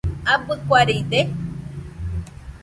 [0.33, 1.21] ¿Abɨ kuaride.?